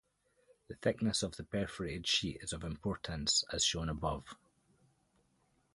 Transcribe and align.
The 0.67 0.73
thickness 0.77 1.21
of 1.21 1.35
the 1.35 1.43
perforated 1.43 2.07
sheet 2.07 2.39
is 2.41 2.53
of 2.53 2.63
importance, 2.63 3.43
as 3.53 3.63
shown 3.63 3.87
above. 3.87 4.35